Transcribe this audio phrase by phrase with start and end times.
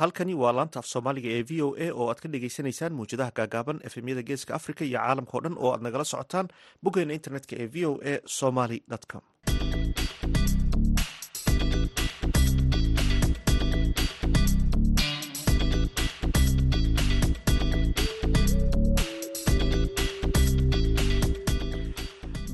[0.00, 3.78] halkani waa laanta af soomaaliga ee v o a oo aad ka dhagaysanaysaan mawjadaha gaagaaban
[3.88, 6.48] efemyada geeska africa iyo caalamka o dhan oo aad nagala socotaan
[6.84, 8.78] boggeena internetka ee v o a somaly
[9.12, 9.22] com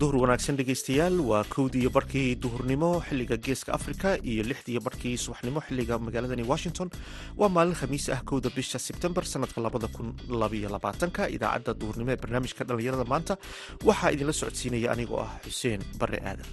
[0.03, 5.99] duhur wanaagsan dhegeystayaal waa kowdii barkii duhurnimo xilliga geeska africa iyo lixdii barkii subaxnimo xilliga
[5.99, 6.89] magaaladani washington.
[7.41, 11.29] Waa maalin khamiis ah kowda bisha sebtembar sanadka labada kun labaiyo labaatanka.
[11.37, 13.35] Idaacadda duhurnimo ee barnaamijka dhallinyarada maanta
[13.89, 16.49] waxaa idinla socodsiinaya anigoo ah xuseen bare aadan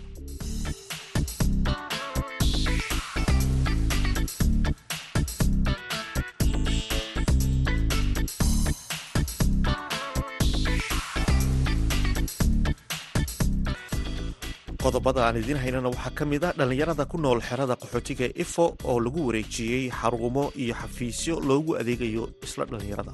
[15.09, 18.97] qodobada aan idiin haynana waxaa ka mid a dhallinyarada ku nool xerada qaxootiga ifo oo
[19.05, 23.13] lagu wareejiyey xarumo iyo xafiisyo loogu adeegayo isla dhallinyarada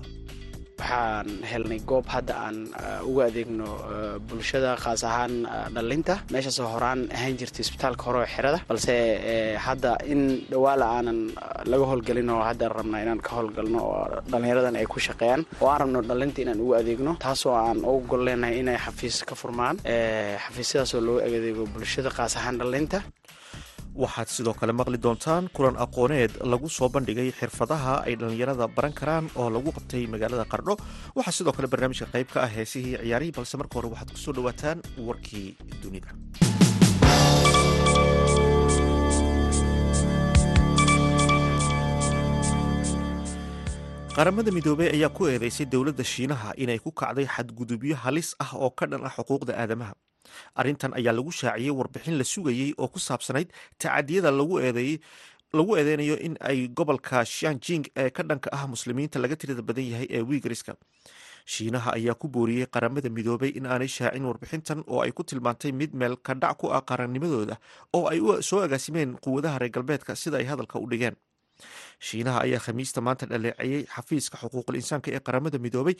[0.79, 2.57] waxaan helnay goob hadda aan
[3.09, 3.67] uga adeegno
[4.27, 5.33] bulshada khaas ahaan
[5.75, 6.15] dhallinta.
[6.31, 8.95] Meeshaasoo horaan ahaan jirtay isbitaalka hore oo xerada balse
[9.65, 11.19] hadda in dhawaala aanan
[11.71, 15.79] laga howlgelin oo hadda rabna inaan ka howlgalno oo dhallinyaradan ay ku shaqeeyaan oo aan
[15.81, 19.75] rabno dhallinta inaan ugu adeegno taasoo aan ugu gol leenahay inay xafiis ka furmaan
[20.45, 22.99] xafiisyadaasoo loogu adeego bulshada khaas ahaan dhallinta
[24.03, 29.25] waxaad sidoo kale maqli doontaan kulan aqooneed lagu soo bandhigay xirfadaha ay dhallinyarada baran karaan
[29.39, 30.73] oo lagu qabtay magaalada qardho.
[31.17, 34.33] Waxaa sidoo kale barnaamijka qayb ka ah heesihii ciyaarihii balse marka hore waxaad ku soo
[34.37, 35.47] dhawaataan warkii
[35.83, 36.09] dunida.
[44.15, 48.86] Qaramada midoobey ayaa ku eedeysay dowladda shiinaha inay ku kacday xadgudubyo halis ah oo ka
[48.87, 49.93] dhan ah xuquuqda aadamaha
[50.61, 53.49] arrintan ayaa lagu shaaciyey warbixin la sugayey oo ku saabsanayd
[53.83, 54.59] tacadiyada lagu
[55.77, 60.21] eedeynayo in ay gobolka shanjing ee ka dhanka ah muslimiinta laga tirada badan yahay ee
[60.30, 60.73] wiigriska
[61.53, 65.91] shiinaha ayaa ku booriyey qaramada midoobay in aanay shaacin warbixintan oo ay ku tilmaantay mid
[66.02, 67.55] meel kadhac ku ah qarannimadooda
[67.97, 68.19] oo ay
[68.49, 71.15] soo agaasimeen quwadaha reer galbeedka sida ay hadalka u dhigeen
[72.08, 75.95] shiinaha ayaa khamiista maanta dhaleeceeyey xafiiska xuquuqul insaanka ee qaramada midoobay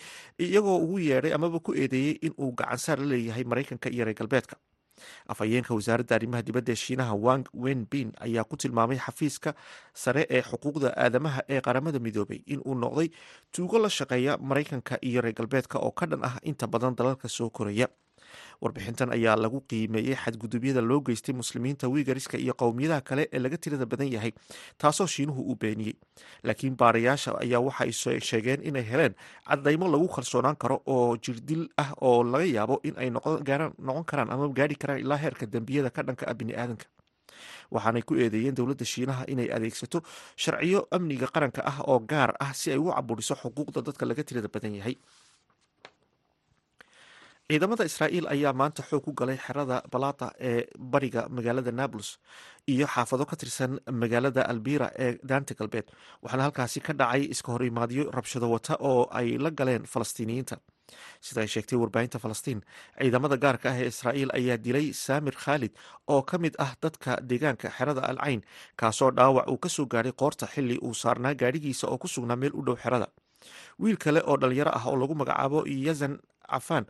[0.46, 4.56] iyagoo ugu yeedhay amaba ku eedeeyey in uu gacansaar la leeyahay maraykanka iyo reer galbeedka.
[5.28, 9.52] Afhayeenka wasaaradda arrimaha dibadda ee shiinaha wang wenbin ayaa ku tilmaamay xafiiska
[10.04, 13.10] sare ee xuquuqda aadamaha ee qaramada midoobay in uu noqday
[13.56, 17.50] tuugo la shaqeeya maraykanka iyo reer galbeedka oo ka dhan ah inta badan dalalka soo
[17.58, 17.88] koraya
[18.62, 23.85] warbixintan ayaa lagu qiimeeyey xadgudubyada loo geystay muslimiinta wiigariska iyo qowmiyadaha kale ee laga tirada
[23.85, 24.31] badan yahay
[24.78, 25.96] taasoo shiinuhu uu beeniyey
[26.47, 27.91] laakiin baarayaasha ayaa waxay
[28.29, 29.13] sheegeen inay heleen
[29.50, 34.47] cadaymo lagu kalsoonaan karo oo jirdil ah oo laga yaabo in ay noqon karaan ama
[34.59, 36.85] gaari karaan ilaa heerka dembiyada ka dhanka ah biniaadanka
[37.75, 40.00] waxaanay ku eedeeyeen dowladda shiinaha inay adeegsato
[40.44, 44.47] sharciyo amniga qaranka ah oo gaar ah si ay ugu caburiso xuquuqda dadka laga tirada
[44.56, 44.96] badan yahay
[47.52, 52.18] ciidamada israa'iil ayaa maanta xoog ku galay xerada balata ee bariga magaalada nablus
[52.68, 55.86] iyo xaafado ka tirsan magaalada albira ee daanta galbeed.
[56.24, 60.58] Waxaana halkaasi ka dhacay iska horimaadyo rabshado wata oo ay la galeen falastiiniyiinta.
[61.22, 62.62] Sida ay sheegtay warbaahinta falastiin
[62.98, 65.74] ciidamada gaarka ah ee israa'iil ayaa dilay saamir khaalid
[66.10, 68.42] oo ka mid ah dadka deegaanka xerada al cayn
[68.76, 72.54] kaasoo dhaawac uu ka soo gaadhay qoorta xili uu saarnaa gaadhigiisa oo ku sugnaa meel
[72.58, 73.08] u dhow xerada
[73.82, 76.14] wiil kale oo dhalinyaro ah oo lagu magacaabo yazan
[76.52, 76.86] cafaan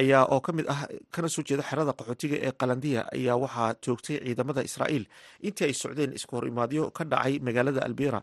[0.00, 4.16] ayaa oo ka mid ah kana soo jeeda xerada qaxootiga ee qalandiya ayaa waxaa joogtay
[4.24, 5.04] ciidamada israa'iil.
[5.46, 8.20] Intii ay socdeen isku hor imaadyo ka dhacay magaalada albira.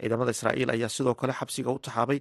[0.00, 2.18] Ciidamada israa'iil ayaa sidoo kale xabsiga u taxaabay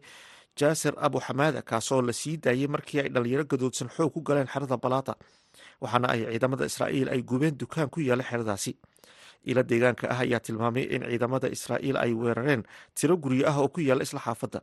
[0.60, 4.78] jaasir abu xamaada kaasoo la sii daayey markii ay dhalinyaro gadoodsan xoog ku galeen xerada
[4.84, 5.14] balata
[5.84, 8.72] waxaana ay ciidamada israa'iil ay gubeen dukaan ku yaalla xeradaasi
[9.46, 12.64] ila deegaanka ah ayaa tilmaamay in ciidamada israa'iil ay weerareen
[12.96, 14.62] tiro guryo ah oo ku yaalla isla xaafadda.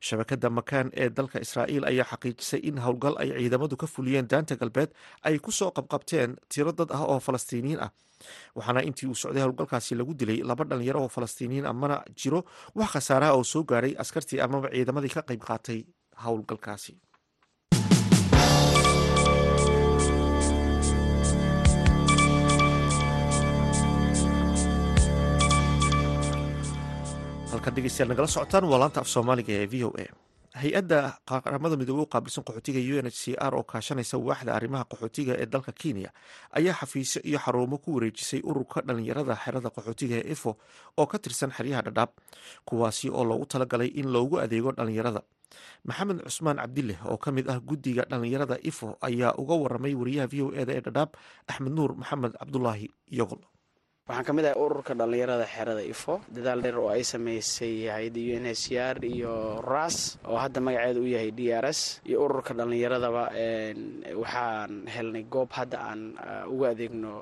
[0.00, 4.90] Shabakada makaan ee dalka israa'iil ayaa xaqiijisay in howlgal ay ciidamadu ka fuliyeen daanta galbeed
[5.22, 7.90] ay ku soo qabqabteen tiro dad ah oo falastiiniyiin ah.
[8.56, 12.40] Waxaana intii uu socday howlgalkaasi lagu dilay laba dhalinyaro oo falastiiniyiin ah mana jiro
[12.74, 15.80] wax khasaaraha oo soo gaadhay askartii amaba ciidamadii ka qayb qaatay
[16.24, 16.92] howlgalkaasi
[27.74, 30.06] dhegeystayaal nagala socotaan waa laanta af soomaaliga ee v o a.
[30.60, 30.98] Hay'adda
[31.28, 35.32] qaramada midoobe u qaabilsan qaxootiga u n h c r oo kaashanaysa waaxda arrimaha qaxootiga
[35.42, 36.10] ee dalka kenya
[36.58, 40.50] ayaa xafiisyo iyo xarumo ku wareejisay ururka dhalinyarada xerada qaxootiga ee ifo
[40.98, 42.10] oo ka tirsan xeryaha dhadhaab
[42.68, 45.22] kuwaasi oo loogu talagalay in loogu adeego dhalinyarada
[45.88, 50.34] maxamed cusmaan cabdile oo ka mid ah guddiga dhalinyarada ifo ayaa uga waramay wariyaha v
[50.42, 51.10] o eda ee dhadhaab
[51.46, 52.88] axmed nuur maxamed cabdulaahi
[53.20, 53.40] yogol
[54.08, 58.30] waxaan ka mid ahay ururka dhallinyarada xerada ifo dadaal dheer oo ay samaysay hay'adda u
[58.40, 62.56] n h r iyo ras oo hadda magaceeda u yahay d r s iyo ururka
[62.56, 63.24] dhallinyaradaba
[64.22, 66.00] waxaan helnay goob hadda aan
[66.48, 67.12] uga adeegno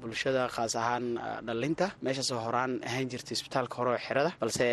[0.00, 1.16] bulshada khaas ahaan
[1.48, 4.66] dhalinta meeshaasoo horaan ahaan jirtay isbitaalka hore oo xerada balse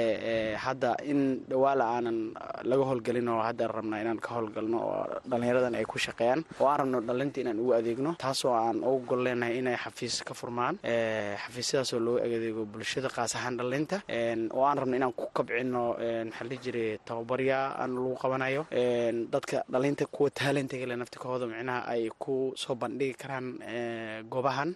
[0.65, 2.17] hadda in dhawaala aanan
[2.67, 6.79] laga howlgelin oo hadda rabnaa inaan ka howlgalno oo dhallinyaradan ay ku shaqeeyaan oo aan
[6.83, 10.75] rabno dhalinta inaan ugu adeegno taasoo aan ugu gol inay xafiis ka furmaan
[11.57, 14.01] xafiisyadaasoo loogu adeego bulshada khaas ahaan dhalinta
[14.53, 15.95] oo aan rabno inaan ku kabcino
[16.25, 18.65] maxaa la jiray tababarya aan lagu qabanayo.
[19.31, 23.47] Dadka dhalinta kuwa taalentagale naftikooda micnaha ay ku soo bandhigi karaan
[24.29, 24.75] goobahan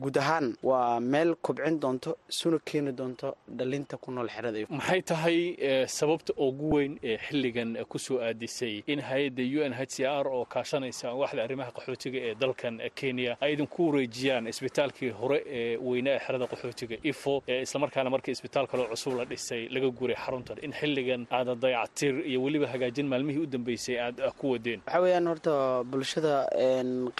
[0.00, 4.58] guud ahaan waa meel kobcin doonto isuna keeni doonto dhalinta ku nool xerada.
[4.70, 5.38] Maxay tahay
[5.86, 10.26] sababta ugu weyn ee xilligan ku soo aadisay in hay'adda u n h c r
[10.28, 16.14] oo kaashanaysa waaxda arrimaha qaxootiga ee dalkan kenya ay idinku wareejiyaan isbitaalkii hore ee weynaa
[16.16, 20.56] ee xerada qaxootiga ifo ee islamarkaana markii isbitaal kaloo cusub la dhisay laga guuray xaruntan.
[20.66, 24.80] In xilligan aada dayactir iyo weliba hagaajin maalmihii u dambeysay aad ku wadeen.
[24.86, 25.52] Waxaa weeyaan horta
[25.92, 26.34] bulshada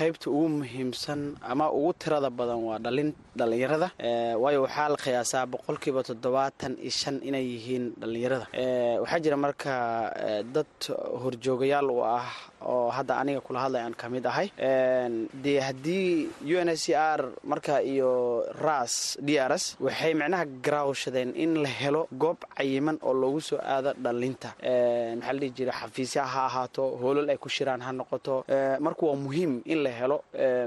[0.01, 1.21] qaybta ugu muhiimsan
[1.53, 3.89] ama ugu tirada badan waa dhalin dhallinyarada.
[4.43, 8.47] Waayo waxaa la qiyaasaa boqolkiiba toddobaatan iyo shan inay yihiin dhallinyarada.
[9.03, 9.73] Waxaa jira marka
[10.55, 10.73] dad
[11.23, 12.27] horjoogayaal u ah
[12.73, 14.49] oo hadda aniga kula hadlay aan ka mid ahay.
[15.45, 17.21] Dee haddii u n c r
[17.51, 18.11] marka iyo
[18.67, 18.95] ras
[19.27, 23.91] d r s waxay micnaha garaawshadeen in la helo goob cayiman oo loogu soo aado
[24.05, 28.45] dhalinta maxaa la dhihi jira xafiisya ha ahaato hoolal ay ku shiraan ha noqoto.
[28.87, 30.19] Marka waa muhiim in la helo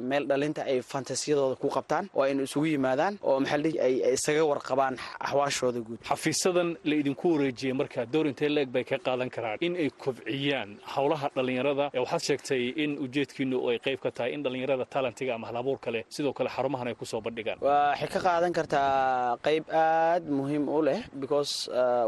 [0.09, 3.93] meel dhalinta ay fantasiyadooda ku qabtaan oo aynu isugu yimaadaan oo maxaa la dhihi ay
[4.17, 4.95] isaga warqabaan
[5.25, 5.99] axwaashooda guud.
[6.09, 10.69] Xafiisadan la idinku wareejiyey marka door intee leeg bay ka qaadan karaan in ay kobciyaan
[10.95, 11.85] howlaha dhallinyarada.
[12.03, 16.33] Waxaad sheegtay in ujeedkiinu ay qayb ka tahay in dhallinyarada talentiga ama halabuurka leh sidoo
[16.33, 17.59] kale xarumahan ay ku soo bandhigaan
[17.89, 21.53] waxay ka qaadan kartaa qayb aad muhiim u leh because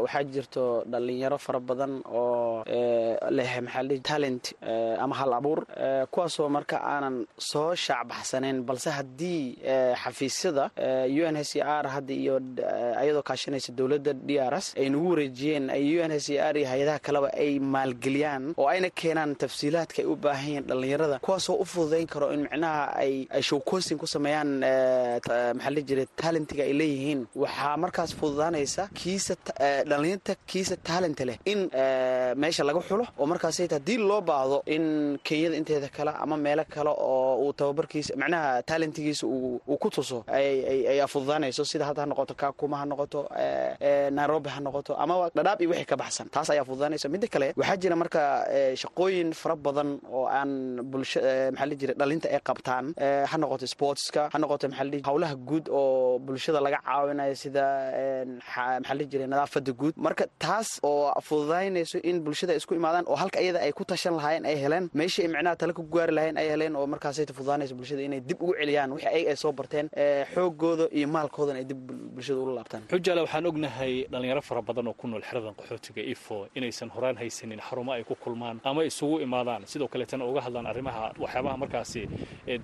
[0.04, 2.62] waxaa jirto dhallinyaro fara badan oo
[3.36, 4.44] leh maxaa la dhihi talent
[5.04, 5.60] ama hal abuur
[6.14, 7.16] kuwaasoo marka aanan
[7.50, 9.42] soo shaacbaxsanayn balse haddii
[10.02, 10.64] xafiisyada
[11.20, 12.34] u n h r hadda iyo
[13.02, 16.66] ayadoo kaashanaysa dowladda d r s ay nagu wareejiyeen ay u n h r iyo
[16.72, 21.64] hay'adaha kaleba ay maalgeliyaan oo ayna keenaan tafsiilaadka ay u baahan yihiin dhallinyarada kuwaasoo u
[21.72, 23.12] fududayn karo in micnaha ay
[23.48, 24.50] showcosting ku sameeyaan
[25.64, 27.20] maxaa jiray talentiga ay leeyihiin.
[27.42, 29.34] Waxaa markaas fududaanaysa kiisa
[29.90, 31.60] dhallinyarta kiisa talenta leh in
[32.42, 34.84] meesha laga xulo oo markaasayt haddii loo baahdo in
[35.26, 41.00] kenyada inteeda kale ama meelo kale oo uu tababarkiisa macnaha talentigiisa uu ku tuso ay
[41.12, 41.62] fududaanayso.
[41.64, 43.20] Sida hadda ha noqoto kakuma ha noqoto
[44.18, 46.26] nairobi ha noqoto amaba dhadhaab iyo wixii ka baxsan.
[46.34, 47.08] Taas ayaa fududaanaysa.
[47.12, 48.20] Midda kale waxaa jira marka
[48.82, 50.50] shaqooyin fara badan oo aan
[50.90, 51.20] bulsha
[51.52, 52.84] maxaa la jira dhalinta ay qabtaan
[53.30, 57.64] ha noqoto sportska ha noqoto maxaa la howlaha guud oo bulshada laga caawinayo sida
[58.38, 59.94] maxaa la jira nadaafada guud.
[59.96, 64.44] Marka taas oo fududaynayso in bulshada isku imaadaan oo halka iyada ay ku tashan lahaayeen
[64.50, 68.02] ay heleen meesha ay micnaha tale ku gaari lahayen ay heleen oo markaasay fududaanayso bulshada
[68.08, 69.86] inay dib ugu celiyaan wixii ay ay soo barteen
[70.34, 71.80] xoogooda iyo maalkoodana ay dib
[72.14, 72.82] bulshada ula laabtaan.
[72.92, 77.60] Xujaale waxaan ognahay dhallinyaro fara badan oo ku nool xeradan qaxootiga ifo inaysan horaan haysanin
[77.68, 79.62] xarumo ay ku kulmaan ama isugu imaadaan.
[79.72, 82.02] Sidoo kaleetana uga hadlaan arrimaha waxyaabaha markaasi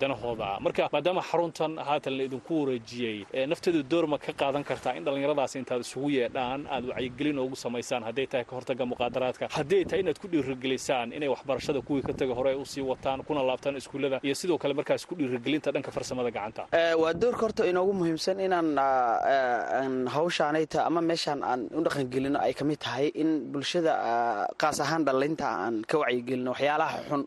[0.01, 0.45] danahooda.
[0.51, 5.55] Ah marka maadaama xaruntan haatan la idinku wareejiyey nafteedu doorma ka qaadan kartaa in dhallinyaradaas
[5.61, 9.49] intaad isugu yeedhaan aad wacyigelin oogu samaysaan hadday tahay ka hortaga muqaadaraadka.
[9.51, 13.43] Hadday tahay inaad ku dhiirigelisaan inay waxbarashada kuwii ka taga hore u sii wataan kuna
[13.43, 16.63] laabtaan iskuullada iyo sidoo kale markaas ku dhiirigelinta dhanka farsamada gacanta.
[17.03, 18.69] Waa doorka horta inoogu muhiimsan inaan
[20.15, 23.93] hawshaanayta ama meeshaan aan u dhaqangelino ay ka mid tahay in bulshada
[24.63, 27.23] qaas ahaan dhallinta aan ka wacyigelino waxyaalaha xun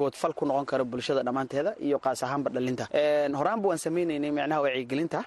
[0.00, 2.84] goodfal ku noqon kara bulshada dhammaanteeda iyo qaas ahaanba dhalinta
[3.40, 5.20] horaanba waan samaynaynay micnaha wacyigelinta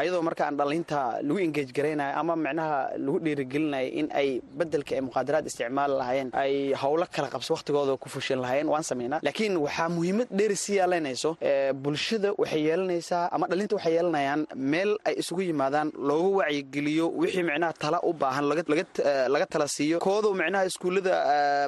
[0.00, 5.00] ayadoo marka aan dhalinta lagu engage garaynayo ama micnaha lagu dhiirigelinayo in ay bedelka ee
[5.08, 9.88] muqaadaraad isticmaali lahaayeen ay howlo kala qabso wakhtigooda ku fushin lahaayeen waan samaynaa laakiin waxaa
[9.96, 11.30] muhiimad dheeri sii yeelanayso
[11.84, 17.72] bulshada waxay yeelanaysaa ama dhalinta waxay yeelanayaan meel ay isugu yimaadaan loogu wacyigeliyo wixii micnaha
[17.82, 18.44] tala u baahan
[19.34, 19.98] laga tala siiyo.
[20.06, 21.14] Koodu micnaha iskuullada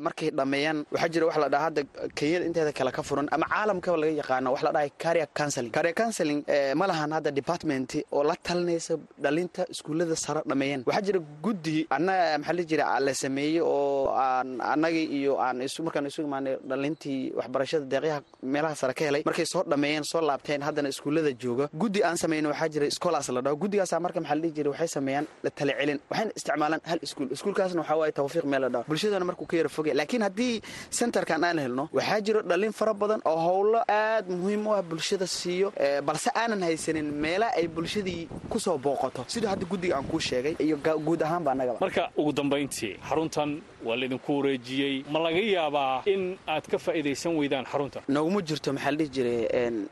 [0.06, 1.82] markay dhammeeyaan waxaa jira wax la dhaha hadda
[2.18, 5.70] kenyada inteeda kale ka furan ama caalamkaba laga yaqaano wax la dhahay caria counseling.
[5.76, 6.40] Caria counseling
[6.80, 8.94] ma lahan hadda department oo la talinaysa
[9.25, 14.49] dhalinta iskuullada sare dhammeeyeen waxaa jira guddi anna maxaa la jira la sameeyey oo aan
[14.72, 15.56] annagii iyo aan
[15.87, 18.20] markaan isu imaanay dhalintii waxbarashada deeqyaha
[18.52, 19.22] meelaha sare ka helay.
[19.28, 23.40] Markay soo dhammeeyeen soo laabteen haddana iskuullada jooga guddi aan samayno waxaa jira scholars la
[23.44, 23.56] dhaho.
[23.62, 27.28] Guddigaasaa marka maxaa la dhihi jiray waxay sameeyaan la tala celin waxayna isticmaalaan hal iskuul.
[27.37, 28.84] Iskuulkaasna waxaa waaye tawfiiq meel la dhaho.
[28.90, 29.94] Bulshadana markuu ka yara fogay.
[30.00, 30.54] Laakiin haddii
[30.99, 35.26] centerkan aan helno waxaa jiro dhallin fara badan oo howlo aad muhiim u ah bulshada
[35.26, 35.68] siiyo
[36.08, 39.25] balse aanan haysanin meela ay bulshadii ku soo booqato.
[39.29, 43.97] Siduu hadda guddiga aan kuu sheegay iyo guud ahaanba annagaba marka ugu dambayntii xaruntan waa
[43.97, 45.05] laydinku wareejiyey.
[45.12, 49.41] Ma laga yaabaa in aad ka faa'iidaysan weydaan xaruntan noguma jirto maxaa la dhihi jiray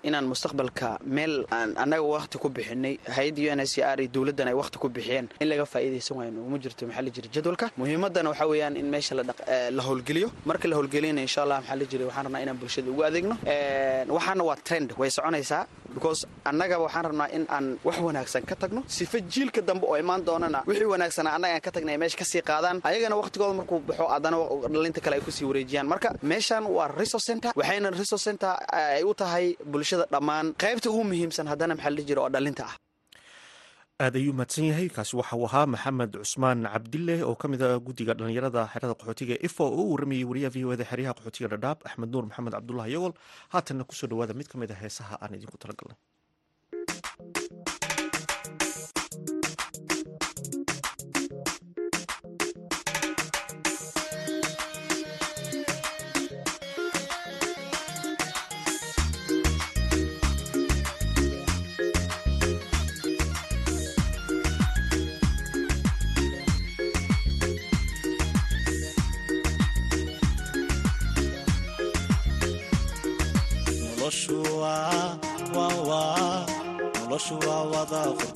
[0.08, 4.48] inaan mustaqbalka meel aan annaga wakhti ku bixinay hay'adda u n s r iyo dowladdan
[4.48, 6.30] ay wakhti ku bixiyeen in laga faa'iidaysan waayo.
[6.36, 7.30] Noguma jirto maxaa la jiray?
[7.32, 7.66] Jadwalka?
[7.80, 10.28] Muhiimaddana waxaa weeyaan in meesha la howlgeliyo.
[10.44, 13.34] Marka la howlgeliyana insha allah maxaa la jiray waxaan rabnaa inaan bulshada ugu adeegno.
[14.16, 16.26] Waxaana waa trend way soconaysaa because
[16.68, 18.82] annagaba waxaan rabnaa in aan wax wanaagsan ka tagno.
[18.86, 22.24] Sifa jiilka dambe oo imaan doonana wixii wanaagsana annaga aan ka tagnay ay meesha ka
[22.24, 22.80] sii qaadaan.
[22.84, 24.36] Ayagana wakhtigooda markuu baxo haddana
[24.72, 25.86] dhalinta kale ay ku sii wareejiyaan.
[25.88, 30.54] Marka meeshan waa resource center waxayna resource center ay u tahay bulshada dhammaan.
[30.62, 32.76] Qaybta ugu muhiimsan haddana maxaa la jira oo dhalinta ah.
[34.00, 34.88] Aad ayuu mahadsan yahay.
[34.88, 39.34] Kaasi waxa uu ahaa maxamed cusmaan cabdille oo ka mid a guddiga dhallinyarada xerada qaxootiga
[39.46, 39.64] ifo.
[39.66, 43.12] Oo u waramayey wariyaha v o eda xeryaha qaxootiga dhadhaab axmed nuur maxamed cabdulahi yagol
[43.52, 45.98] haatanna ku soo dhawaada mid ka mid a heesaha aan idinku talagalnay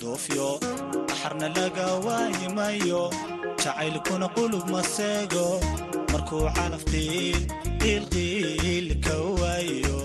[0.03, 0.59] wada qurdoofyo
[1.13, 3.11] axarna laga waayimayo
[3.63, 5.47] jacaylkuna qulub maseego
[6.13, 7.39] markuu calaf qiil
[7.81, 9.99] qiilqiil ka waayo.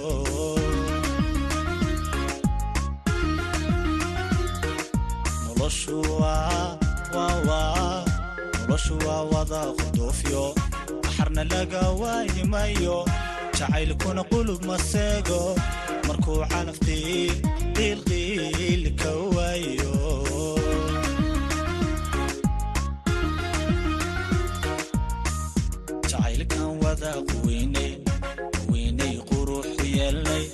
[5.46, 6.02] Noloshu
[9.06, 10.44] waa wada qurdoofyo
[11.08, 12.98] axarna laga waayimayo
[13.58, 15.42] jacaylkuna qulub maseego
[16.08, 17.34] markuu calaf qiil
[17.78, 19.12] qiilqiil ka
[26.10, 27.92] jacaylkan wada quweynay
[28.66, 30.46] quweynay quruxu yeelnay.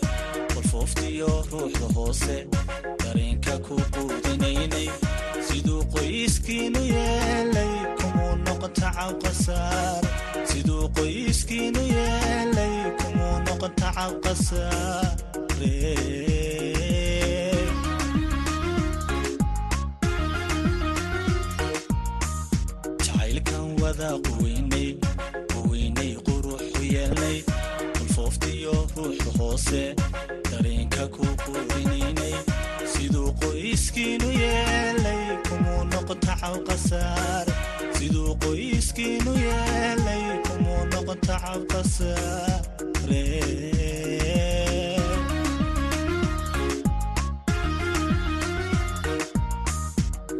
[0.53, 2.38] Qolfooftiyo ruuxda hoose
[3.03, 4.88] dareenka ku quudinaynay
[5.48, 10.01] siduu qoyskiinu yeelay kumuu noqon tacaw qasaar
[10.50, 15.74] siduu qoyskiinu yeelay kumuu noqon tacaw qasaare
[25.53, 27.38] quweynay quruxu yeelnay
[27.97, 29.81] qolfooftiyo ruuxda hoose
[30.50, 32.33] dareenka ku quudinaynay
[32.93, 37.45] siduu qoyskiinu yeelay kumuu noqon tacaw qasaar
[37.97, 43.23] siduu qoyskiinu yeelay kumuu noqon tacaw qasaare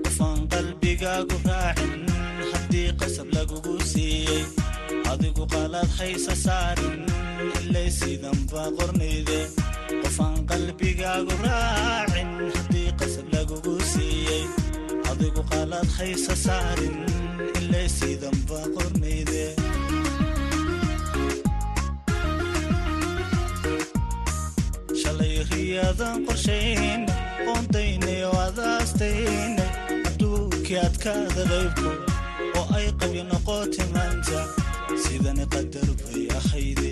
[0.03, 1.93] qofaan qalbigaagu raacin
[3.53, 4.43] lagugu siiyey
[5.12, 7.01] adigu qalaad haysa saarin
[7.62, 9.39] ilay sidanba qornayde.
[10.01, 14.43] Qofaan qalbigaagu raacin haddii qasab lagugu siiyey
[15.12, 16.98] adigu qalaad haysa saarin
[17.62, 19.45] ilay sidanba qornayde.
[25.01, 27.01] Shalay riyaadan qorshayn
[27.45, 29.69] qoondaynay oo adaastaynay
[30.10, 31.89] adduunkii adkaada qaybku
[33.00, 34.40] qabyo noqotay maanta
[35.04, 36.92] sidani qadar bay ahayde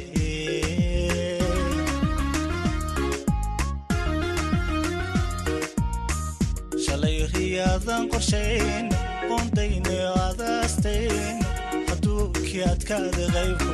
[6.86, 8.86] shalay riyaadan qorshayn
[9.30, 11.38] qoondaynay oo adaastayn
[11.94, 13.74] adduunkii adkaada qaybku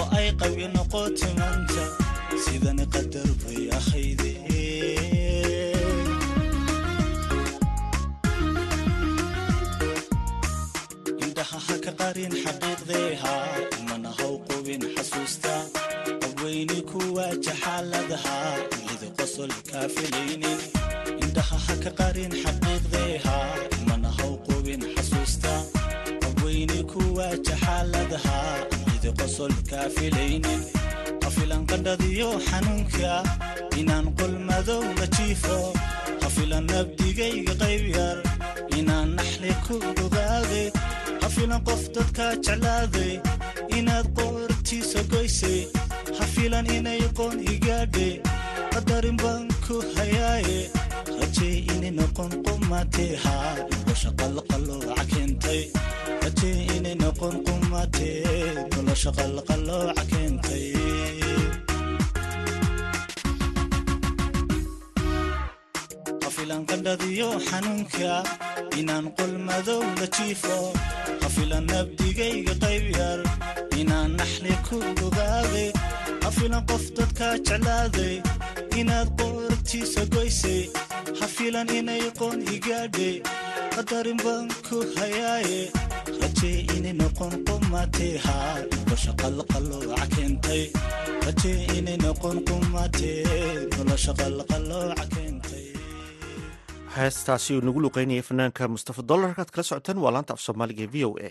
[0.00, 1.82] oo ay qabyo noqotay maanta
[2.44, 4.30] sidani qadar bay ahayde
[11.50, 13.34] ha ka qarin xaqiiqdeeha
[13.88, 15.54] mana haw qubin xasuusta
[16.26, 18.36] abweyni kuwaaja xaaladaha
[18.86, 20.58] mid qosol kaa filaynin
[21.24, 23.36] indhaha ha ka qarin xaqiiqdeeha
[23.88, 25.52] mana haw qubin xasuusta
[26.28, 28.38] abweyni kuwaaja xaaladaha
[28.90, 30.60] mid qosol kaa filaynin
[31.24, 33.12] hafilan qandhadiyo xanuunka
[33.80, 35.58] inaan qol madowga jiifo.
[36.22, 38.18] Hafilan nabdigayga qayb yar
[38.78, 40.66] inaan naxli ku ogaaday
[41.40, 43.12] hafilan qof dadka jeclaaday
[43.78, 45.60] inaad qoortiisa goysay
[46.18, 48.12] hafilan inay qoon igaadhay
[48.72, 50.60] qadarin baan ku hayaaye.
[51.20, 53.36] Rajay inay noqon qumateeha
[53.70, 55.62] nolosha qalqalooca keentay
[56.22, 58.24] rajee inay noqon qumatee
[58.74, 60.66] nolosha qalqalooca keentay
[66.24, 68.12] hafilan qandhadiyo xanuunka
[68.80, 70.56] inaan qol madow la jiifo
[71.30, 73.20] hafilan nabdigayga qayb yar
[73.80, 75.68] inaan naxli ku ogaaday
[76.24, 78.14] hafilan qof dadkaa jeclaaday
[78.80, 80.62] inaad qoortiisa goysay.
[81.20, 83.14] Hafilan inay qoon igaadhay
[83.74, 85.62] qadarin baan ku hayaaye.
[86.20, 90.62] Rajee inay noqon qumatee haa nolosha qalqalooca keentay.
[91.26, 93.22] Rajee inay noqon qumatee
[93.76, 95.29] nolosha qalqalooca keentay
[96.96, 101.04] heestaasi uu nagu luqeynayay fanaanka mustafa dolarkaad kala socotaan waa laanta af soomaaliga ee v
[101.08, 101.30] o a.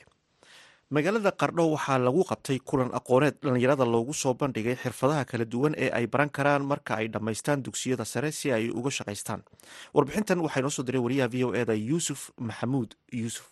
[0.95, 5.89] Magaalada qardho waxaa lagu qabtay kulan aqooneed dhallinyarada loogu soo bandhigay xirfadaha kala duwan ee
[5.97, 9.41] ay baran karaan marka ay dhammaystaan dugsiyada sare si ay uga shaqaystaan.
[9.93, 13.45] Warbixintan waxaa inoo soo diray wariyaha v o eda yuusuf maxamuud yuusuf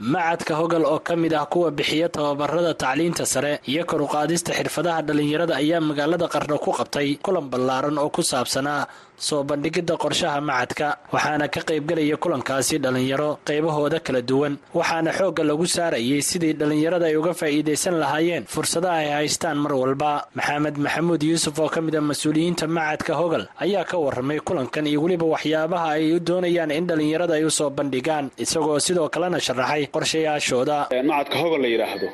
[0.00, 5.02] macadka hogal oo ka mid ah kuwa bixiya tababarada tacliinta sare iyo kor uqaadista xirfadaha
[5.04, 8.88] dhallinyarada ayaa magaalada qardho ku qabtay kulan ballaaran oo ku saabsanaa
[9.20, 15.66] soo bandhigidda qorshaha macadka waxaana ka qaybgelaya kulankaasi dhallinyaro qaybahooda kala duwan waxaana xoogga lagu
[15.68, 20.24] saarayay sidii dhallinyarada ay uga faa'iidaysan lahaayeen fursadaha ay haystaan mar walba.
[20.34, 25.04] Maxamed maxamuud yuusuf oo ka mid ah mas'uuliyiinta macadka hogal ayaa ka warramay kulankan iyo
[25.04, 29.81] weliba waxyaabaha ay u doonayaan in dhallinyarada ay u soo bandhigaan isagoo sidoo kalena sharaxay
[29.94, 30.76] qorshayaashooda
[31.10, 32.08] macadka hogal la yidhaahdo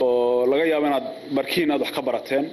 [0.00, 2.44] oo laga yaabo inaad barkiin aad wax ka barateen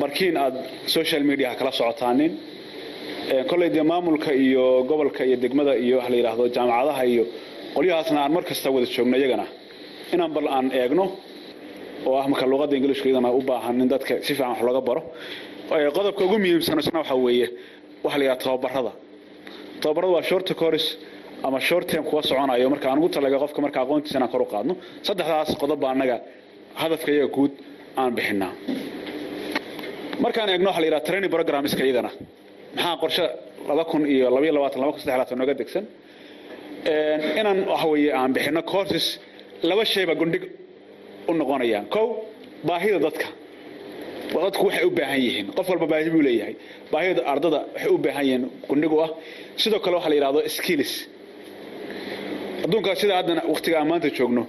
[0.00, 0.54] barkiin aad
[0.96, 2.32] social mediaha kala socotaanin
[3.50, 7.24] kolley dee maamulka iyo gobolka iyo degmada iyo wax la yidhaahdo jaamacadaha iyo
[7.76, 9.46] qolyahaasna aan mar kasta wada joogno iyagana.
[10.14, 11.04] Inaan bal aan eegno
[12.08, 15.02] oo ah marka luuqadda ingiliishka iyadana u baahan in dadka si fiican wax looga baro.
[15.96, 17.46] Qodobka ugu muhiimsan isna waxa weeye
[18.04, 18.92] waxa la yidhahda tababarada
[19.82, 20.88] tababarada waa short course
[21.46, 24.46] ama short term kuwa soconayo marka aan ugu talaga qofka marka aqoontiisa inaan kor u
[24.52, 24.74] qaadno.
[25.06, 26.16] Saddexdaas qodob baa annaga
[26.80, 27.52] hadafka iyaga guud
[28.00, 28.52] aan bixinaa.
[30.24, 32.10] Markaan eegno waxa la yidhaha training programska iyagana
[32.76, 33.24] maxaa qorshe
[33.68, 35.84] laba kun iyo labaiyo labaatan laba kun saddex labaatan nooga degsan?
[37.40, 39.06] Inaan waxa weeye aan bixinno courses
[39.68, 40.44] laba shayba gundhig
[41.28, 41.86] u noqonayaan.
[41.94, 42.06] Kow
[42.68, 43.26] baahida dadka.
[44.44, 45.46] Dadku waxay u baahan yihiin.
[45.56, 46.54] Qof walba baahi buu leeyahay.
[46.92, 49.10] Baahida ardada waxay u baahan yihiin gundhig u ah.
[49.62, 50.92] Sidoo kale waxa la yidhahdo skills
[52.64, 54.42] adduunkaa sida haddana waqtiga aan maanta joogno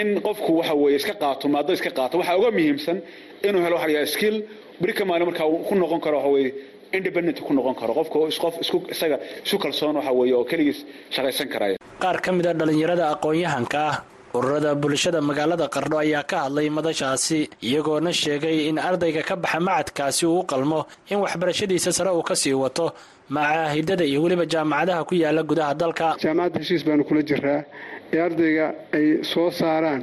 [0.00, 2.98] in qofku waxa weeye iska qaato maado iska qaato waxaa uga muhiimsan
[3.46, 4.36] inuu helo waxa la yidhahdo skill
[4.80, 6.50] beri ka maalin markaa ku noqon karo waxa weeye
[6.98, 7.92] independent ku noqon karo.
[7.98, 9.16] Qofka qof isku isaga
[9.46, 10.78] isu kalsoon waxa weeye oo keligiis
[11.14, 13.96] shaqaysan karaya qaar ka mid a dhallinyarada aqoon-yahanka ah
[14.36, 17.38] ururada bulshada magaalada qardho ayaa ka hadlay madashaasi
[17.68, 22.34] iyagoona sheegay in ardayga ka baxa macadkaasi uu u qalmo in waxbarashadiisa sare uu ka
[22.42, 22.86] sii wato
[23.28, 26.16] macaahidada iyo weliba jaamacadaha ku yaalla gudaha dalka.
[26.22, 27.64] Jaamacadda heshiis baanu kula jiraa
[28.12, 30.02] ee ardayga ay soo saaraan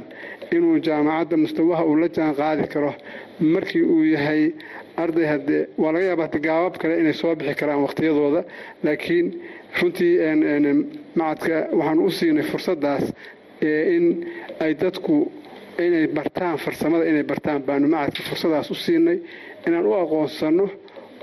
[0.52, 2.92] inuu jaamacadda mustawaha uu la jaan qaadi karo.
[3.40, 4.52] Markii uu yahay
[5.02, 8.40] arday hadde waa laga yaaba hade gaabab kale inay soo bixi karaan waqtiyadooda.
[8.84, 9.26] Laakiin
[9.80, 10.12] runtii
[11.20, 13.04] macadka waxaan u siinay fursadaas
[13.62, 14.04] in
[14.60, 15.16] ay dadku
[15.86, 19.18] inay bartaan farsamada inay bartaan baanu macadka fursadaas u siinay.
[19.66, 20.66] Inaan u aqoonsanno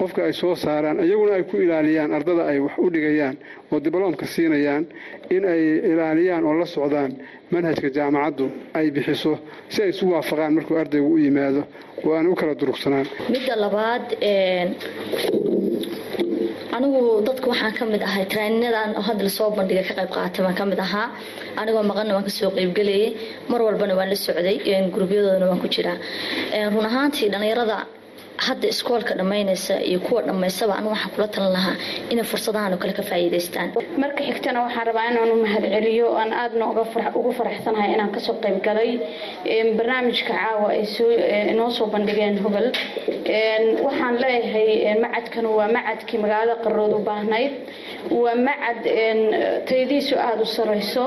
[0.02, 3.36] qofka ay soo saaraan iyaguna ay ku ilaaliyaan ardada ay wax u dhigayaan
[3.72, 4.84] oo dibloomka siinayaan
[5.36, 5.62] in ay
[5.94, 7.12] ilaaliyaan oo la socdaan
[7.54, 8.46] manhajka jaamacaddu
[8.78, 9.34] ay bixiso
[9.74, 11.62] si ay isu waafaqaan markuu ardaygu u yimaado
[12.06, 13.06] oo aan u kala durugsanaan.
[13.34, 14.06] Midda labaad
[16.76, 20.56] anigu dadka waxaan ka mid ahay traaninadaan hadda la soo bandhigay ka qayb qaatay baan
[20.60, 21.08] ka mid ahaa.
[21.62, 23.10] Anigoo maqanna waan ka soo qaybgelayay
[23.52, 24.58] mar walbana waan la socday
[24.94, 25.98] gurubyadoodana waan ku jiraa.
[26.74, 27.78] Run ahaantii dhallinyarada
[28.48, 31.76] hadda iskoolka dhammaynaysa iyo kuwa dhammaysaba anu waxaan kula talan lahaa
[32.12, 33.70] inay fursadahan oo kale ka faa'iidaystaan.
[34.04, 36.66] Marka xigtana waxaan rabaa inaan u mahadceliyo aan aadna
[37.20, 38.92] ugu faraxsanahay inaan ka soo qayb galay
[39.78, 40.84] barnaamijka caawa ay
[41.54, 42.68] inoo soo bandhigeen hogol
[43.86, 44.70] waxaan leeyahay
[45.04, 47.52] macadkan waa macadkii magaalada qarood u baahnayd.
[48.22, 48.82] Waa macad
[49.70, 51.06] tayadiisu aada u sarayso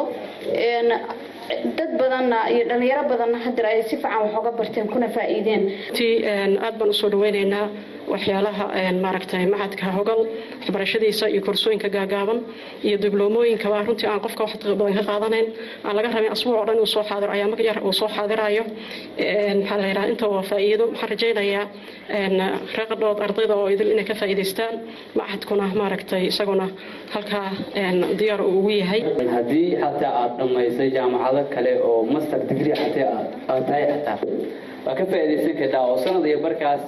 [1.78, 5.62] dad badanna iyo dhalinyaro badanna hadeer ay si fiican wax uga barteen kuna faa'iideen.
[6.66, 7.66] Aad baan u soo dhaweynaynaa
[8.12, 8.64] waxyaalaha
[9.04, 10.20] maaragtay macadka hogal
[10.60, 12.38] waxbarashadiisa iyo korsooyinka gaagaaban
[12.86, 15.46] iyo dibloomooyinkaba runtii aan qofka wax ka qaadanayn
[15.86, 18.64] aan laga rabin asbuuc dhan uu soo xaadiro ayaama yar uu soo xaadirayo.
[19.60, 21.64] Maxaa la yidhaha inta waa faa'iido waxaan rajaynayaa
[22.76, 24.74] reeqadhood ardayda oo idil inay ka faa'iidaystaan.
[25.18, 26.66] Macadkuna maaragtay isaguna
[27.14, 27.48] halkaa
[28.18, 29.00] diyaar uu ugu yahay.
[29.36, 33.18] Haddii xataa aad dhammaysay jaamacado kale oo master degree xataa
[33.52, 34.16] aad tahay xataa
[34.86, 36.82] waa ka faa'iidaysan kartaa oo sanad iyo barkaas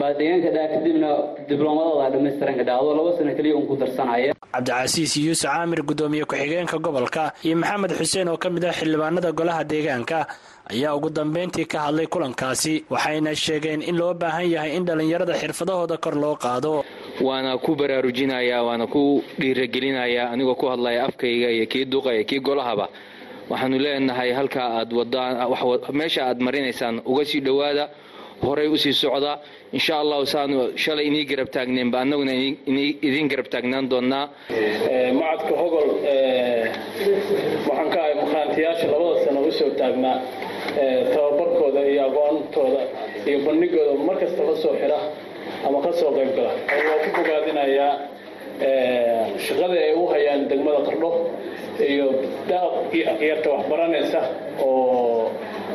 [0.00, 1.08] baa deegaanka dhaa kadibna
[1.48, 6.76] diblomadooda dhamaystiranka dhaa adoo laba sano keliya un ku darsanaya cabdicasiis yuusuf caamir guddoomiye ku-xigeenka
[6.86, 10.18] gobolka iyo maxamed xuseen oo ka mid ah xildhibaanada golaha deegaanka
[10.72, 15.96] ayaa ugu dambeyntii ka hadlay kulankaasi waxayna sheegeen in loo baahan yahay in dhallinyarada xirfadahooda
[16.04, 16.72] kor loo qaado.
[17.26, 19.02] Waana ku baraarujinayaa waana ku
[19.40, 22.86] dhiiragelinayaa anigoo ku hadlaya afkayga iyo kii duqa iyo kii golahaba.
[23.50, 25.34] Waxaanu leenahay halkaa aad wadaan
[25.98, 27.84] meesha aad marinaysaan uga sii dhowaada
[28.44, 29.32] horay u sii socda.
[29.72, 32.32] Insha allahu saanu shalay inii garab taagneenba annaguna
[33.06, 34.24] idiin garab taagnaan doonnaa.
[35.20, 35.88] Macadka hogol
[37.68, 40.16] waxaan ka ahay maqaantiyaasha labada sano u soo taagnaa
[41.14, 42.82] tababarkooda iyo aqoontooda
[43.28, 44.98] iyo bandhigooda mar kasta la soo xira
[45.66, 46.52] ama ka soo qayb gala.
[46.86, 47.92] Waa ku bogaadinayaa
[49.46, 51.10] shaqada ay u hayaan degmada qardho
[51.92, 52.06] iyo
[53.28, 54.20] yarta waxbaranaysa
[54.62, 55.28] oo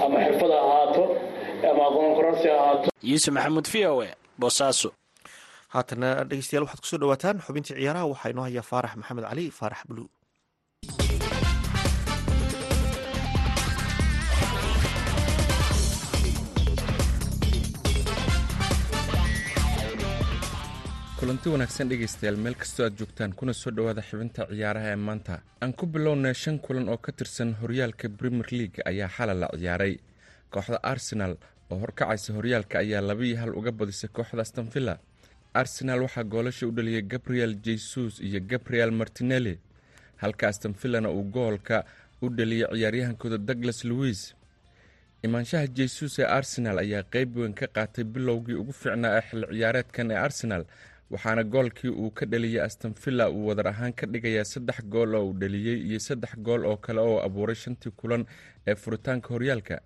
[0.06, 0.81] ama xirfada ahaato
[1.72, 1.86] ama
[2.18, 4.10] kororsi ahaato yuusuf maxamuud v o e
[4.42, 4.90] boosaaso
[5.76, 9.82] haatana dhegeystayaal waxaad ku soo dhawaataan xubintii ciyaaraha waxaa inoo haya faarax maxamed cali faarax
[9.90, 10.06] bulu
[21.20, 25.34] kulanti wanaagsan dhegaystayaal meel kastoo aad joogtaan kuna soo dhowaada xibinta ciyaaraha ee maanta.
[25.62, 29.94] Aan ku bilownay shan kulan oo ka tirsan horyaalka premier league ayaa xalay la ciyaaray.
[30.54, 31.34] Kooxda arsenal
[31.72, 34.94] oo horkacaysa horyaalka ayaa labaiyo hal uga badisay kooxda astonvilla
[35.62, 39.56] arsenal waxaa goolasha u dhaliyay gabriel jesus iyo gabriel martinelli
[40.24, 41.78] halka astonvillana uu goolka
[42.22, 44.20] u dhaliyay ciyaaryahankooda douglas louis
[45.24, 50.12] imaanshaha jesus ee arsenal ayaa qeyb weyn ka qaatay bilowgii ugu fiicnaa ee xilli ciyaareedkan
[50.12, 50.64] ee arsenal
[51.14, 55.34] waxaana goolkii uu ka dhaliyay astonvilla uu wadar ahaan ka dhigayaa saddex gool oo uu
[55.42, 58.26] dhaliyey iyo saddex gool oo kale oo abuuray shantii kulan
[58.68, 59.78] ee furitaanka horyaalka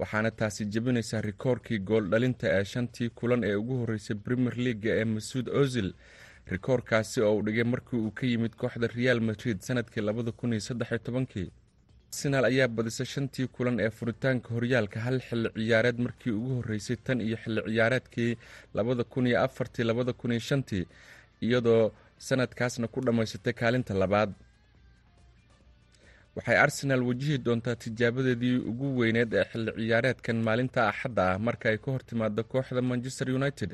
[0.00, 5.04] waxaana taasi jebinaysaa rikoorkii gool dhalinta ee shantii kulan ee ugu horeysay premier leaga ee
[5.14, 5.88] masuud ozil.
[6.52, 10.60] Rikoorkaasi oo uu dhigay markii uu ka yimid kooxda real madrid sannadkii labada kun iyo
[10.60, 11.48] saddex iyo tobankii.
[12.12, 17.20] Arsenal ayaa badisay shantii kulan ee furitaanka horyaalka hal xilli ciyaareed markii ugu horeysay tan
[17.20, 18.36] iyo xilli ciyaareedkii
[18.74, 20.84] labada kun iyo afartii labada kun iyo shantii
[21.46, 24.30] iyadoo sanadkaasna ku dhammaysatay kaalinta labaad
[26.36, 31.78] waxay arsenal wajihi doontaa tijaabadeedii ugu weyneed ee xilli ciyaareedkan maalinta axadda ah marka ay
[31.84, 33.70] ka hortimaado kooxda manchester united.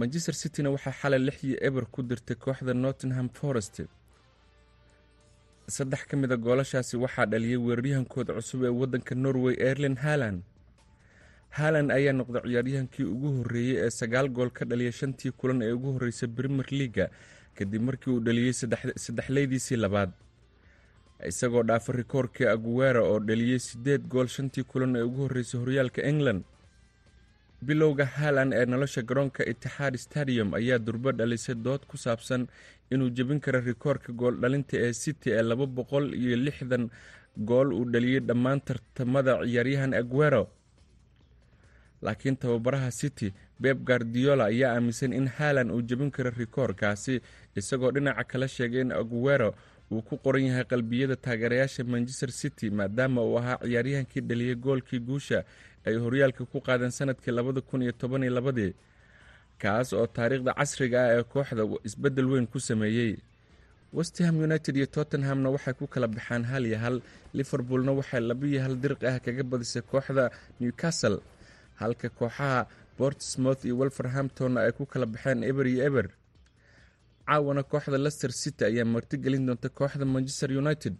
[0.00, 3.76] Manchester cityna waxaa xalay lixdii eber ku dirtay kooxda nottingham forest.
[5.76, 10.40] Saddex ka mid a goolashaasi waxaa dhaliyay weeraryahankooda cusub ee waddanka norway erlin haland
[11.58, 15.88] haland ayaa noqday ciyaaryahankii ugu horreeyey ee sagaal gool ka dhaliya shantii kulan ee ugu
[15.94, 17.06] horreysay premier leaga
[17.58, 18.52] kadib markii uu dhaliyey
[19.04, 20.10] saddexleydiisii labaad
[21.30, 26.42] isagoo dhaafa rikoorkii aguwera oo dhaliyey siddeed gool shantii kulan ee ugu horreysay horyaalka england.
[27.62, 32.46] Bilowga haaland ee nolosha garoonka itixaad stadium ayaa durbo dhalisay dood ku saabsan
[32.90, 36.90] inuu jebin karo rikoorka gool dhalinta ee city ee laba boqol iyo lixdan
[37.36, 40.44] gool uu dhaliyey dhammaan tartamada ciyaaryahan aguero.
[42.02, 47.20] Laakiin tababaraha city beb guardiola ayaa aaminsan in haaland uu jebin karo rikoorkaasi
[47.56, 49.54] isagoo dhinaca kala sheegay in aguero
[49.92, 55.44] uu ku qoran yahay qalbiyada taageerayaasha manchester city maadaama uu ahaa ciyaaryahankii dhaliyay goolkii guusha
[55.86, 58.72] ay horyaalka ku qaadeen sannadkii labada kun iyo toban iyo labadii
[59.62, 63.12] kaas oo taariikhda casriga ah ee kooxda isbeddel weyn ku sameeyey.
[63.96, 66.96] Westham united iyo tottenhamna waxay ku kala baxaan hal iyo hal
[67.38, 70.24] liverpoolna waxay labiyo hal dirqi ah kaga badisay kooxda
[70.60, 71.18] newcastle.
[71.80, 72.66] Halka kooxaha
[72.98, 76.06] bortsmouth iyo wolverhamptonna ay ku kala baxeen eber iyo eber
[77.28, 80.94] caawana kooxda lester city ayaa martigelin doonta kooxda manchester united.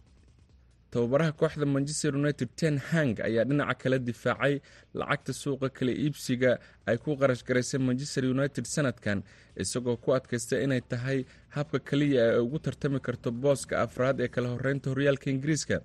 [0.91, 4.55] Tababaraha kooxda manchester united ten hang ayaa dhinaca kala difaacay
[5.01, 6.51] lacagta suuqa kala iibsiga
[6.89, 9.19] ay ku qarash garaysay manchester united sanadkan
[9.63, 11.19] isagoo ku adkaystay inay tahay
[11.57, 15.77] habka kaliya ee ugu tartami karto booska afraad ee kala horeynta horyaalka ingiriiska.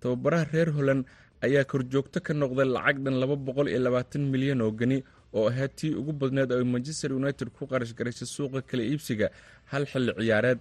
[0.00, 1.02] Tababaraha reer holland
[1.46, 4.98] ayaa korjoogto ka noqday lacag dhan laba boqol iyo labaatan milyan oo geni
[5.38, 9.26] oo ahayd tii ugu badneed oo manchester united ku qarash garaysay suuqa kala iibsiga
[9.72, 10.60] hal xilli ciyaareed.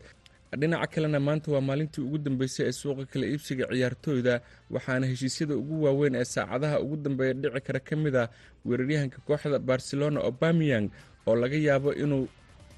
[0.61, 4.33] Dhinaca kalena maanta waa maalintii ugu dambeysay ee suuqa kala iibsiga ciyaartooyda
[4.75, 8.27] waxaana heshiisyada ugu waaweyn ee saacadaha ugu dambeeya dhici kara ka mid ah
[8.67, 10.87] weeraryahanka kooxda barcelona obamiyang
[11.27, 12.23] oo laga yaabo inuu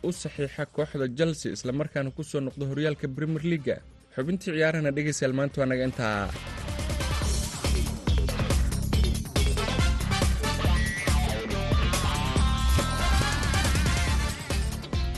[0.04, 3.76] u saxiixa kooxda chelsea islamarkaana ku soo noqdo horyaalka premier leaga
[4.16, 6.20] xubintii ciyaarahana dhegeystayaal maanta waa naga intaa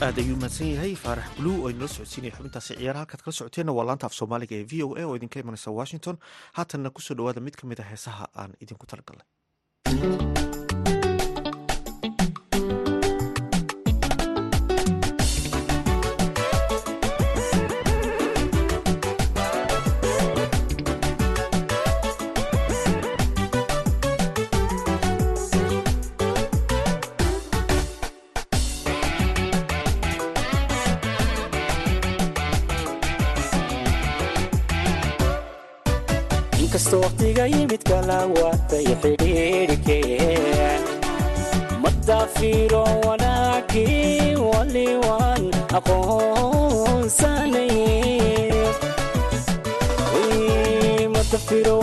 [0.04, 3.86] aad ayuu mahadsan yahay faarax blue oo inala socodsiinaya xubintaasi ciyaara halkaad kala socoteenna waa
[3.88, 6.16] laanta af soomaaliga ee v o a oo idinka imanaysa washington.
[6.56, 9.26] Haatanna ku soo dhawaada mid ka mid a heesaha aan idinku talagalnay
[36.66, 40.82] inkastoo waqtiga yimid kala waatay xidhiidhkeen
[41.84, 44.34] madaafiro wanaagii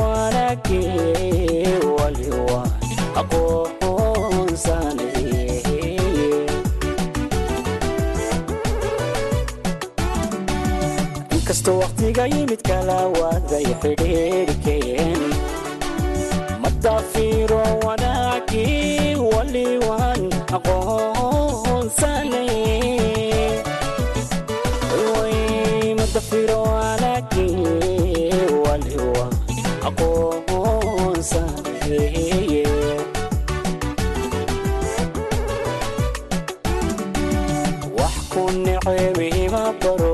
[0.02, 2.72] wanaagii waliwaan
[3.22, 5.13] aqoonsanay
[11.44, 15.22] inkastoo waqtiga yimid kala waaday xidhiidhkeen
[16.64, 19.16] madaafiro wanaagii
[26.72, 28.34] wanaagii
[28.66, 29.34] waliwaan
[29.90, 32.12] aqoonsanay.
[37.98, 40.14] Wax ku neceebima baro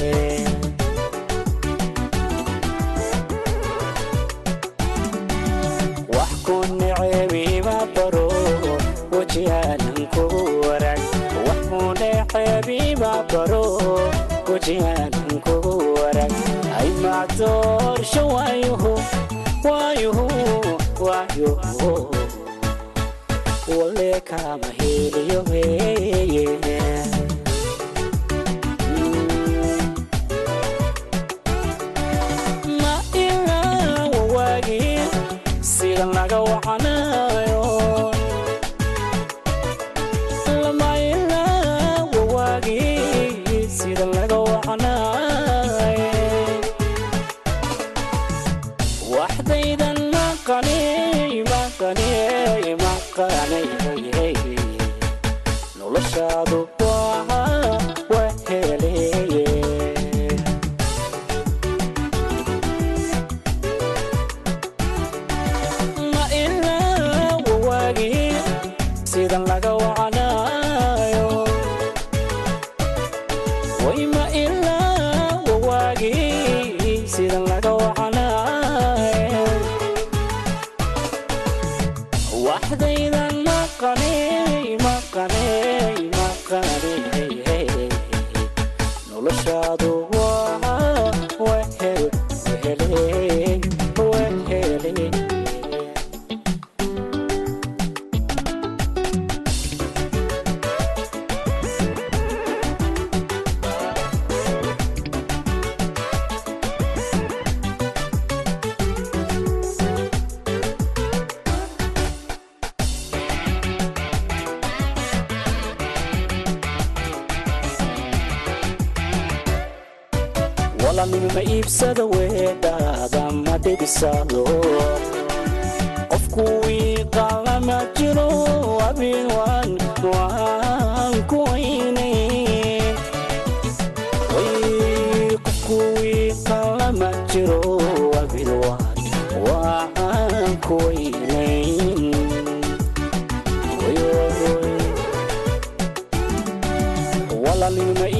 [14.61, 15.57] wajihaanan ku
[15.97, 16.29] warag
[16.77, 18.93] ay macdoorsho waayuhu
[19.65, 20.25] waayuhu
[21.01, 21.89] waayuhu
[23.73, 26.45] wale kama heliyo weeye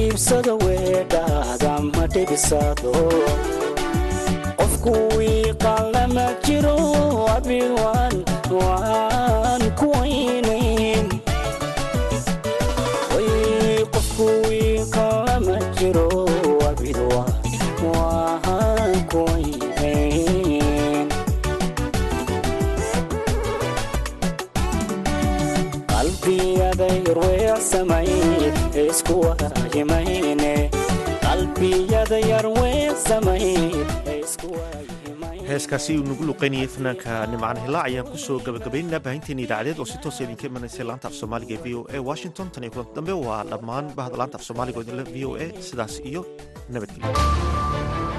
[0.02, 2.92] iibsada weedhaada ma dhibisado
[4.58, 6.76] qofku wiiqalama jiro
[7.36, 8.14] abin waan
[8.58, 9.62] waan
[35.52, 39.98] heeskaasi uu nagu luqaynayay fanaanka nimcaan hilaac ayaan ku soo gabagabaynaynaa baahinteena idaacadeed oo si
[40.04, 42.46] toosa idinka imanaysay laanta af soomaaliga ee v o a washington.
[42.54, 45.46] Tan iyo kulanti dambe waa dhammaan bahda laanta af soomaaliga oo idinle v o a.
[45.68, 46.20] Sidaas iyo
[46.72, 48.11] nabadgelyo